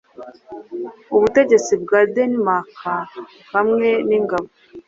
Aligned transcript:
Ubutegetsi 1.15 1.71
bwa 1.83 1.99
Danemark 2.13 2.75
hamwe 3.53 3.89
ningabo 4.07 4.47